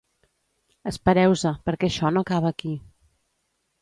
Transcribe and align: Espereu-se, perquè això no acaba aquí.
Espereu-se, 0.91 1.51
perquè 1.69 1.91
això 1.91 2.13
no 2.17 2.25
acaba 2.27 2.53
aquí. 2.57 2.77